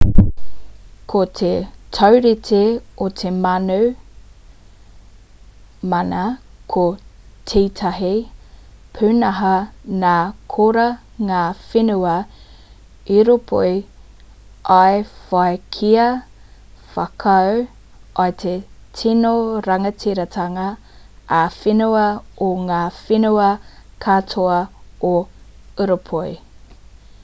ko 1.11 1.19
te 1.39 1.49
taurite 1.95 2.59
o 3.03 3.09
te 3.19 3.31
mana 5.89 6.21
ko 6.75 6.85
tētahi 7.51 8.13
pūnaha 8.99 9.51
nā 10.05 10.15
korā 10.53 10.85
ngā 11.27 11.41
whenua 11.73 12.15
ūropi 13.17 13.75
i 14.79 14.87
whai 15.29 15.53
kia 15.77 16.07
whakaū 16.95 17.59
i 18.29 18.37
te 18.45 18.55
tino 19.01 19.35
rangatiratanga 19.71 20.67
ā-whenua 21.43 22.07
o 22.47 22.49
ngā 22.71 22.81
whenua 23.03 23.51
katoa 24.07 24.61
o 25.11 25.13
ūropi 25.87 26.33